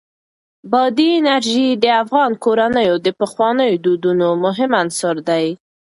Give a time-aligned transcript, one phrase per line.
[0.71, 5.45] بادي انرژي د افغان کورنیو د پخوانیو دودونو مهم عنصر دی.